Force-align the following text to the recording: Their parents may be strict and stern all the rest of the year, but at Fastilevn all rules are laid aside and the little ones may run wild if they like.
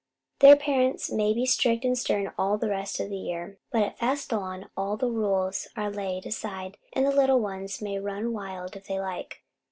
Their 0.39 0.55
parents 0.55 1.11
may 1.11 1.31
be 1.31 1.45
strict 1.45 1.85
and 1.85 1.95
stern 1.95 2.31
all 2.35 2.57
the 2.57 2.69
rest 2.71 2.99
of 2.99 3.11
the 3.11 3.19
year, 3.19 3.59
but 3.71 3.83
at 3.83 3.99
Fastilevn 3.99 4.67
all 4.75 4.97
rules 4.97 5.67
are 5.77 5.91
laid 5.91 6.25
aside 6.25 6.77
and 6.93 7.05
the 7.05 7.11
little 7.11 7.39
ones 7.39 7.83
may 7.83 7.99
run 7.99 8.33
wild 8.33 8.75
if 8.75 8.87
they 8.87 8.99
like. 8.99 9.43